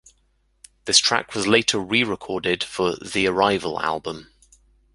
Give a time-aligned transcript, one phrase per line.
[0.85, 4.31] This track was later re-recorded for "The Arrival" album.